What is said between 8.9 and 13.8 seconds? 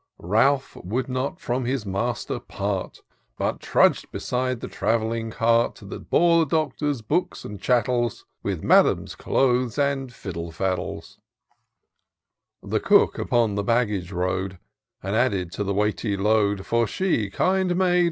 clothes and fiddle faddles: The cook upon the